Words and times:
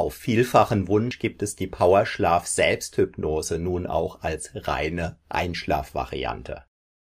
Auf 0.00 0.14
vielfachen 0.14 0.88
Wunsch 0.88 1.18
gibt 1.18 1.42
es 1.42 1.56
die 1.56 1.66
Powerschlaf 1.66 2.46
Selbsthypnose 2.46 3.58
nun 3.58 3.86
auch 3.86 4.22
als 4.22 4.50
reine 4.54 5.18
Einschlafvariante. 5.28 6.64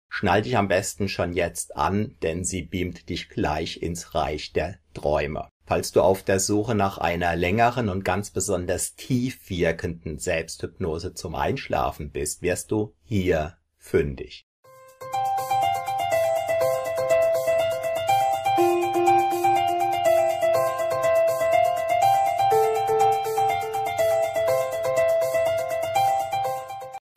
Schnall 0.09 0.43
dich 0.43 0.55
am 0.55 0.69
besten 0.69 1.09
schon 1.09 1.33
jetzt 1.33 1.75
an, 1.75 2.15
denn 2.23 2.45
sie 2.45 2.61
beamt 2.61 3.09
dich 3.09 3.27
gleich 3.27 3.81
ins 3.81 4.15
Reich 4.15 4.53
der 4.53 4.79
Träume. 4.93 5.49
Falls 5.65 5.91
du 5.91 6.01
auf 6.01 6.23
der 6.23 6.39
Suche 6.39 6.75
nach 6.75 6.97
einer 6.97 7.35
längeren 7.35 7.89
und 7.89 8.05
ganz 8.05 8.31
besonders 8.31 8.95
tief 8.95 9.49
wirkenden 9.49 10.17
Selbsthypnose 10.17 11.13
zum 11.13 11.35
Einschlafen 11.35 12.11
bist, 12.11 12.41
wirst 12.41 12.71
du 12.71 12.95
hier 13.03 13.57
fündig. 13.75 14.46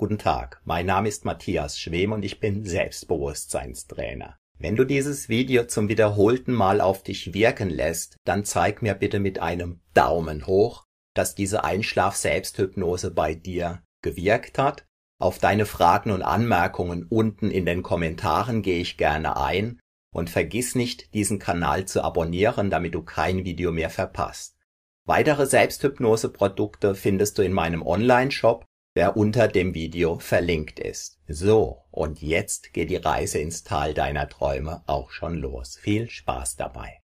Guten 0.01 0.17
Tag, 0.17 0.63
mein 0.65 0.87
Name 0.87 1.11
ist 1.11 1.27
Matthias 1.27 1.79
Schwem 1.79 2.13
und 2.13 2.25
ich 2.25 2.41
bin 2.41 2.65
Selbstbewusstseinstrainer. 2.65 4.39
Wenn 4.59 4.75
du 4.75 4.85
dieses 4.85 5.29
Video 5.29 5.65
zum 5.65 5.91
wiederholten 5.91 6.55
Mal 6.55 6.81
auf 6.81 7.03
dich 7.03 7.35
wirken 7.35 7.69
lässt, 7.69 8.17
dann 8.25 8.47
zeig 8.47 8.81
mir 8.81 8.95
bitte 8.95 9.21
mit 9.21 9.41
einem 9.41 9.83
Daumen 9.93 10.47
hoch, 10.47 10.87
dass 11.15 11.35
diese 11.35 11.65
Einschlaf-Selbsthypnose 11.65 13.11
bei 13.11 13.35
dir 13.35 13.83
gewirkt 14.01 14.57
hat. 14.57 14.87
Auf 15.21 15.39
deine 15.39 15.67
Fragen 15.67 16.13
und 16.13 16.23
Anmerkungen 16.23 17.05
unten 17.05 17.51
in 17.51 17.67
den 17.67 17.83
Kommentaren 17.83 18.63
gehe 18.63 18.81
ich 18.81 18.97
gerne 18.97 19.37
ein 19.37 19.81
und 20.15 20.31
vergiss 20.31 20.75
nicht, 20.75 21.13
diesen 21.13 21.39
Kanal 21.39 21.85
zu 21.85 22.03
abonnieren, 22.03 22.71
damit 22.71 22.95
du 22.95 23.03
kein 23.03 23.45
Video 23.45 23.71
mehr 23.71 23.91
verpasst. 23.91 24.57
Weitere 25.05 25.45
Selbsthypnose-Produkte 25.45 26.95
findest 26.95 27.37
du 27.37 27.43
in 27.43 27.53
meinem 27.53 27.83
Online-Shop 27.83 28.65
der 29.01 29.17
unter 29.17 29.49
dem 29.49 29.73
Video 29.73 30.19
verlinkt 30.19 30.79
ist. 30.79 31.19
So, 31.27 31.85
und 31.91 32.21
jetzt 32.21 32.75
geht 32.75 32.91
die 32.91 32.97
Reise 32.97 33.39
ins 33.39 33.65
Tal 33.65 33.95
deiner 33.95 34.29
Träume 34.29 34.83
auch 34.87 35.11
schon 35.11 35.37
los. 35.37 35.79
Viel 35.81 36.11
Spaß 36.11 36.57
dabei. 36.57 37.01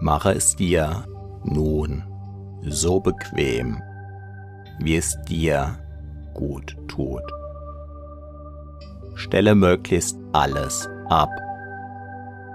Mache 0.00 0.32
es 0.32 0.56
dir 0.56 1.04
nun 1.44 2.02
so 2.62 2.98
bequem, 2.98 3.82
wie 4.78 4.96
es 4.96 5.18
dir 5.28 5.78
gut 6.32 6.78
tut. 6.88 7.30
Stelle 9.16 9.54
möglichst 9.54 10.16
alles 10.32 10.88
ab, 11.10 11.28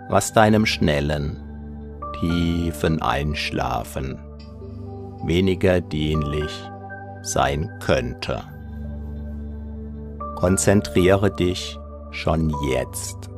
was 0.10 0.34
deinem 0.34 0.66
schnellen, 0.66 1.42
tiefen 2.20 3.02
Einschlafen 3.02 4.20
weniger 5.24 5.82
dienlich 5.82 6.52
sein 7.22 7.70
könnte. 7.80 8.44
Konzentriere 10.36 11.32
dich 11.32 11.78
schon 12.12 12.54
jetzt 12.70 13.30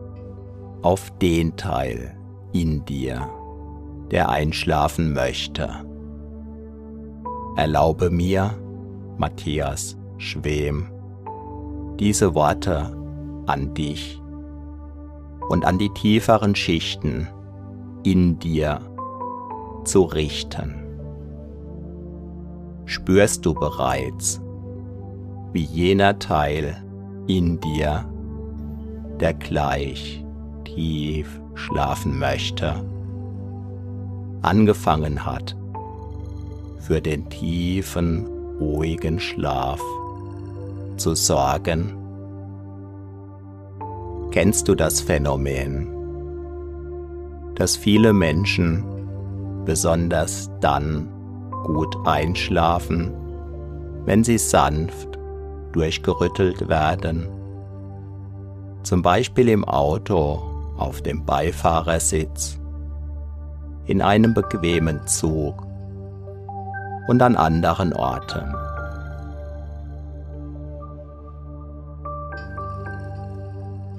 auf 0.81 1.11
den 1.19 1.55
Teil 1.55 2.15
in 2.53 2.85
dir, 2.85 3.29
der 4.11 4.29
einschlafen 4.29 5.13
möchte. 5.13 5.69
Erlaube 7.55 8.09
mir, 8.09 8.51
Matthias 9.17 9.97
Schwem, 10.17 10.91
diese 11.99 12.35
Worte 12.35 12.95
an 13.47 13.73
dich 13.73 14.18
und 15.49 15.65
an 15.65 15.77
die 15.79 15.89
tieferen 15.89 16.55
Schichten 16.55 17.27
in 18.03 18.39
dir 18.39 18.79
zu 19.83 20.03
richten. 20.03 20.75
Spürst 22.85 23.45
du 23.45 23.53
bereits, 23.53 24.39
wie 25.51 25.63
jener 25.63 26.17
Teil 26.19 26.81
in 27.27 27.59
dir, 27.59 28.05
der 29.19 29.33
gleich 29.33 30.23
tief 30.63 31.41
schlafen 31.55 32.17
möchte, 32.17 32.83
angefangen 34.41 35.25
hat, 35.25 35.55
für 36.79 37.01
den 37.01 37.29
tiefen, 37.29 38.25
ruhigen 38.59 39.19
Schlaf 39.19 39.81
zu 40.97 41.15
sorgen 41.15 41.98
Kennst 44.31 44.67
du 44.67 44.75
das 44.75 45.01
Phänomen, 45.01 45.87
dass 47.55 47.75
viele 47.75 48.13
Menschen 48.13 48.83
besonders 49.65 50.51
dann 50.61 51.11
gut 51.63 51.97
einschlafen, 52.05 53.11
wenn 54.05 54.23
sie 54.23 54.37
sanft 54.37 55.17
durchgerüttelt 55.71 56.69
werden, 56.69 57.27
zum 58.83 59.01
Beispiel 59.01 59.49
im 59.49 59.65
Auto 59.65 60.43
auf 60.77 61.01
dem 61.01 61.25
Beifahrersitz, 61.25 62.59
in 63.85 63.99
einem 64.03 64.35
bequemen 64.35 65.07
Zug 65.07 65.65
und 67.07 67.19
an 67.23 67.35
anderen 67.35 67.93
Orten. 67.93 68.58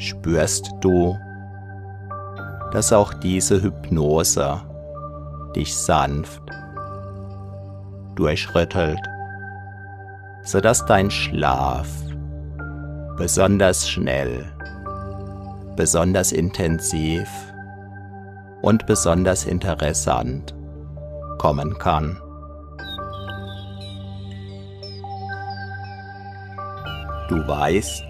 Spürst 0.01 0.73
du, 0.81 1.17
dass 2.73 2.93
auch 2.93 3.13
diese 3.15 3.63
Hypnose 3.63 4.61
dich 5.55 5.77
sanft 5.77 6.43
durchrüttelt, 8.17 9.01
sodass 10.43 10.85
dein 10.87 11.11
Schlaf 11.11 11.89
besonders 13.17 13.89
schnell, 13.89 14.47
besonders 15.77 16.33
intensiv 16.33 17.29
und 18.63 18.87
besonders 18.87 19.45
interessant 19.45 20.55
kommen 21.39 21.77
kann. 21.79 22.19
Du 27.29 27.47
weißt, 27.47 28.10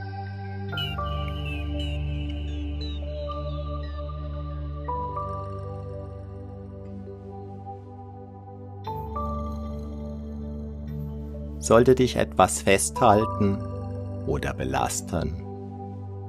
Sollte 11.71 11.95
dich 11.95 12.17
etwas 12.17 12.63
festhalten 12.63 13.57
oder 14.27 14.53
belasten, 14.53 15.41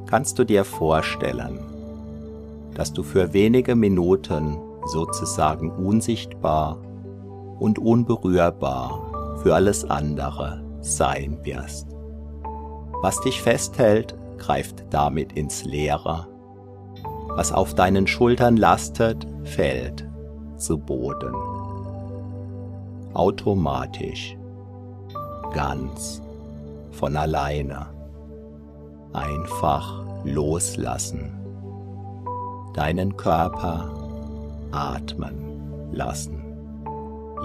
kannst 0.06 0.38
du 0.38 0.44
dir 0.44 0.64
vorstellen, 0.64 1.58
dass 2.74 2.92
du 2.92 3.02
für 3.02 3.32
wenige 3.32 3.74
Minuten 3.74 4.56
sozusagen 4.86 5.72
unsichtbar 5.72 6.78
und 7.58 7.80
unberührbar 7.80 9.40
für 9.42 9.56
alles 9.56 9.84
andere 9.84 10.62
sein 10.80 11.40
wirst. 11.42 11.88
Was 13.00 13.20
dich 13.22 13.42
festhält, 13.42 14.16
greift 14.38 14.84
damit 14.90 15.32
ins 15.32 15.64
Leere. 15.64 16.28
Was 17.30 17.50
auf 17.50 17.74
deinen 17.74 18.06
Schultern 18.06 18.56
lastet, 18.56 19.26
fällt 19.42 20.08
zu 20.56 20.78
Boden. 20.78 21.34
Automatisch 23.12 24.36
ganz 25.52 26.22
von 26.92 27.16
alleine. 27.16 27.86
Einfach 29.12 30.04
loslassen. 30.24 31.32
Deinen 32.74 33.16
Körper 33.16 33.90
atmen 34.70 35.90
lassen. 35.92 36.42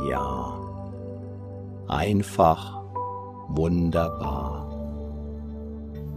Ja, 0.10 0.54
einfach 1.88 2.82
wunderbar. 3.50 4.66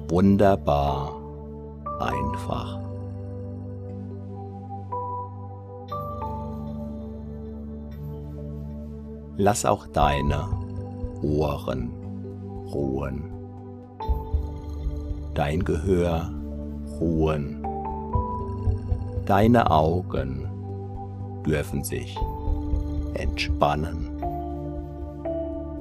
Wunderbar 0.08 1.16
einfach. 2.00 2.78
Lass 9.36 9.64
auch 9.64 9.86
deine 9.86 10.59
Ohren 11.22 11.90
ruhen, 12.72 13.30
dein 15.34 15.64
Gehör 15.64 16.30
ruhen, 17.00 17.66
deine 19.26 19.70
Augen 19.70 20.48
dürfen 21.46 21.84
sich 21.84 22.16
entspannen, 23.14 24.08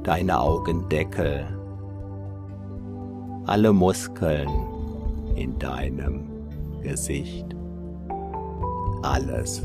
deine 0.03 0.39
Augendeckel, 0.39 1.45
alle 3.45 3.73
Muskeln 3.73 4.49
in 5.35 5.57
deinem 5.59 6.27
Gesicht, 6.81 7.55
alles 9.01 9.61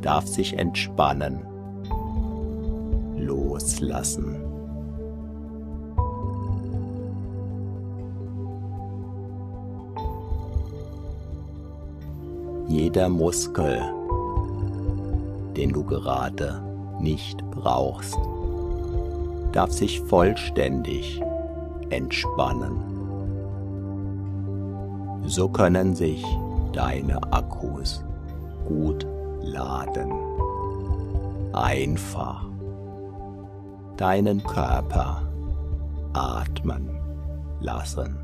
darf 0.00 0.26
sich 0.26 0.58
entspannen, 0.58 1.40
loslassen. 3.16 4.51
Jeder 12.72 13.10
Muskel, 13.10 13.82
den 15.54 15.74
du 15.74 15.84
gerade 15.84 16.62
nicht 17.00 17.44
brauchst, 17.50 18.16
darf 19.52 19.70
sich 19.72 20.00
vollständig 20.00 21.20
entspannen. 21.90 22.78
So 25.26 25.50
können 25.50 25.94
sich 25.94 26.24
deine 26.72 27.22
Akkus 27.30 28.02
gut 28.66 29.06
laden. 29.42 30.10
Einfach 31.52 32.46
deinen 33.98 34.42
Körper 34.44 35.20
atmen 36.14 36.88
lassen. 37.60 38.16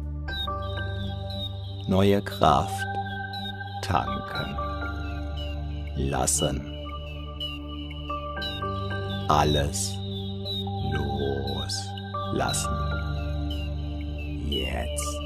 Neue 1.86 2.22
Kraft 2.22 2.97
tanken 3.82 4.56
lassen. 5.96 6.74
Alles 9.28 9.96
loslassen. 10.92 12.76
Jetzt 14.48 15.18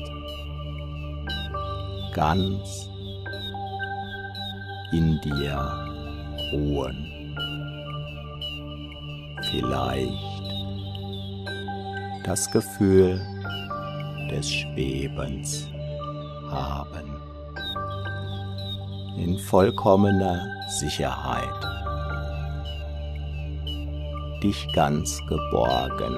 ganz 2.13 2.89
in 4.93 5.21
dir 5.21 5.57
ruhen. 6.53 7.09
Vielleicht 9.51 10.13
das 12.25 12.51
Gefühl 12.51 13.21
des 14.31 14.51
Schwebens 14.51 15.69
haben. 16.51 17.12
In 19.17 19.39
vollkommener 19.39 20.47
Sicherheit. 20.81 21.49
Dich 24.43 24.67
ganz 24.75 25.21
geborgen 25.29 26.17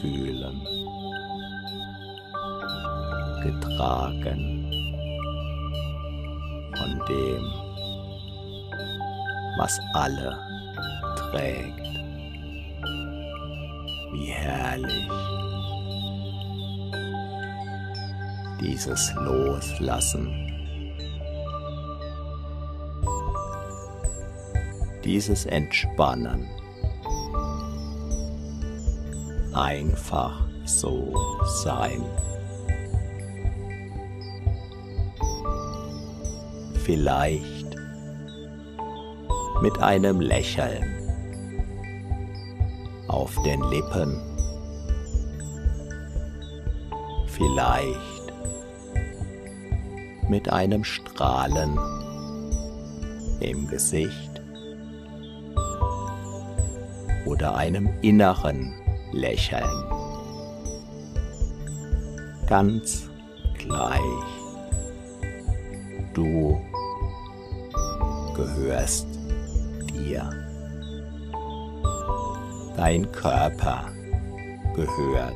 fühlen. 0.00 0.60
Getragen 3.42 4.70
von 6.76 7.00
dem, 7.08 7.42
was 9.58 9.80
alle 9.94 10.38
trägt. 11.16 11.80
Wie 14.12 14.26
herrlich 14.26 15.08
dieses 18.60 19.12
Loslassen, 19.14 20.43
dieses 25.04 25.44
Entspannen, 25.46 26.48
einfach 29.52 30.48
so 30.64 31.14
sein. 31.44 32.02
Vielleicht 36.84 37.76
mit 39.62 39.78
einem 39.78 40.20
Lächeln 40.20 40.84
auf 43.08 43.34
den 43.42 43.62
Lippen. 43.70 44.20
Vielleicht 47.26 48.32
mit 50.28 50.48
einem 50.50 50.84
Strahlen 50.84 51.78
im 53.40 53.66
Gesicht 53.68 54.33
oder 57.34 57.56
einem 57.56 57.88
inneren 58.00 58.72
Lächeln. 59.10 59.68
Ganz 62.46 63.10
gleich. 63.58 63.98
Du 66.12 66.60
gehörst 68.36 69.08
dir. 69.92 70.30
Dein 72.76 73.10
Körper 73.10 73.90
gehört 74.76 75.34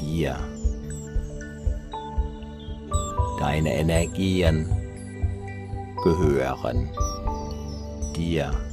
dir. 0.00 0.36
Deine 3.40 3.74
Energien 3.74 4.64
gehören 6.04 6.88
dir. 8.14 8.69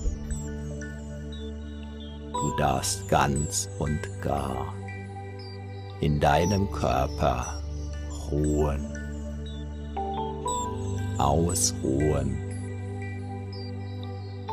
Du 2.48 2.56
darfst 2.56 3.10
ganz 3.10 3.70
und 3.78 4.00
gar 4.22 4.74
in 6.00 6.18
deinem 6.22 6.72
Körper 6.72 7.62
ruhen, 8.32 8.88
ausruhen 11.18 12.38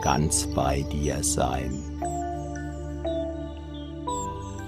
ganz 0.02 0.44
bei 0.56 0.82
dir 0.82 1.22
sein. 1.22 1.80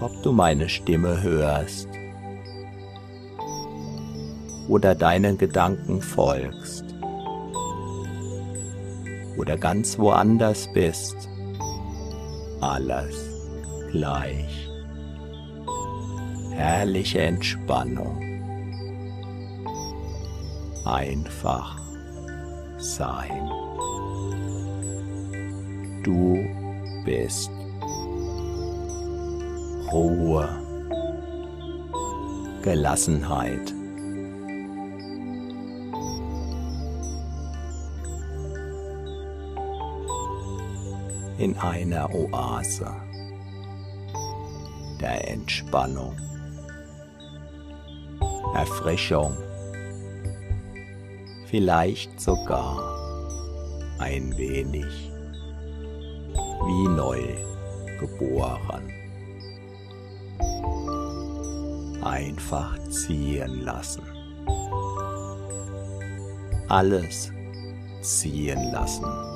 Ob 0.01 0.23
du 0.23 0.31
meine 0.31 0.69
Stimme 0.69 1.21
hörst 1.21 1.89
oder 4.69 4.95
deinen 4.95 5.37
Gedanken 5.37 6.01
folgst 6.01 6.85
oder 9.37 9.57
ganz 9.57 9.99
woanders 9.99 10.73
bist, 10.73 11.29
alles 12.61 13.31
gleich. 13.91 14.69
Herrliche 16.51 17.21
Entspannung. 17.21 18.23
Einfach 20.85 21.81
sein. 22.79 23.51
Du 26.03 26.39
bist 27.05 27.51
Ruhe, 29.93 30.49
Gelassenheit. 32.63 33.76
In 41.39 41.55
einer 41.59 42.09
Oase 42.15 42.91
der 45.01 45.29
Entspannung, 45.29 46.17
Erfrischung, 48.55 49.37
vielleicht 51.51 52.19
sogar 52.19 52.81
ein 53.99 54.35
wenig 54.39 55.13
wie 56.65 56.89
neu 56.89 57.21
geboren. 58.01 58.91
Einfach 62.03 62.79
ziehen 62.89 63.61
lassen. 63.63 64.03
Alles 66.69 67.31
ziehen 68.01 68.73
lassen. 68.73 69.36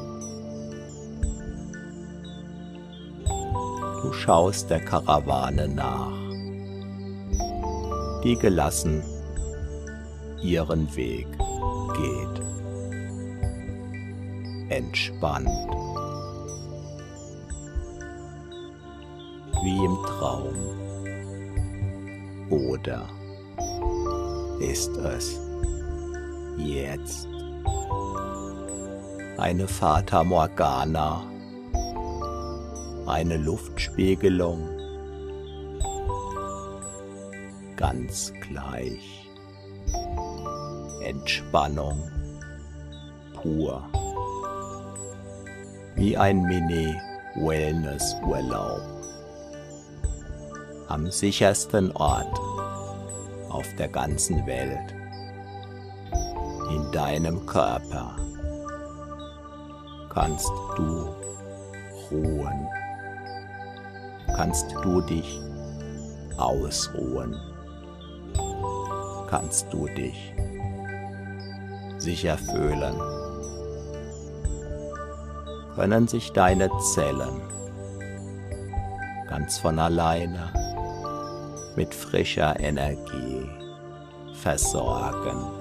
Schaust 4.13 4.71
der 4.71 4.81
Karawane 4.81 5.69
nach, 5.69 6.13
die 8.23 8.37
gelassen 8.37 9.03
ihren 10.43 10.95
Weg 10.97 11.27
geht. 11.97 12.41
wie 19.63 19.85
im 19.85 19.97
Traum? 20.07 20.55
Oder 22.51 23.09
ist 24.59 24.97
es 24.97 25.39
jetzt 26.57 27.29
eine 29.39 29.67
Fata 29.69 30.25
Morgana, 30.25 31.23
eine 33.11 33.37
Luftspiegelung, 33.37 34.67
ganz 37.77 38.33
gleich, 38.49 39.29
Entspannung 41.05 42.11
pur, 43.35 43.85
wie 45.97 46.17
ein 46.17 46.41
Mini-Wellness-Urlaub 46.43 48.81
am 50.89 51.11
sichersten 51.11 51.93
Ort 51.93 52.41
auf 53.49 53.67
der 53.77 53.89
ganzen 53.89 54.47
Welt, 54.47 54.95
in 56.71 56.91
deinem 56.93 57.45
Körper. 57.47 58.17
Kannst 60.09 60.53
du 60.77 61.09
ruhen, 62.11 62.69
kannst 64.41 64.75
du 64.83 65.03
dich 65.03 65.39
ausruhen, 66.39 67.37
kannst 69.29 69.71
du 69.71 69.87
dich 69.87 70.33
sicher 71.99 72.39
fühlen, 72.39 72.99
können 75.75 76.09
sich 76.09 76.33
deine 76.33 76.71
Zellen 76.95 77.43
ganz 79.29 79.59
von 79.59 79.79
alleine 79.79 80.51
mit 81.77 81.95
frischer 81.95 82.59
Energie 82.59 83.47
versorgen. 84.33 85.60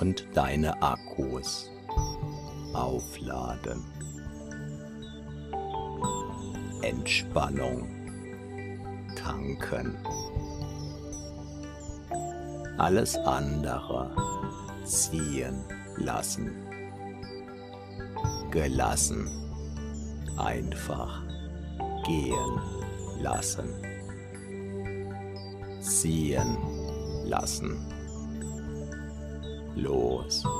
Und 0.00 0.26
deine 0.34 0.80
Akkus 0.82 1.70
aufladen. 2.72 3.84
Entspannung 6.82 7.88
tanken. 9.16 9.96
Alles 12.78 13.16
andere 13.16 14.10
ziehen 14.84 15.64
lassen. 15.96 16.52
Gelassen. 18.50 19.28
Einfach 20.36 21.22
gehen 22.06 22.60
lassen. 23.20 23.68
Ziehen 25.80 26.56
lassen 27.24 27.97
loslassen. 29.78 30.58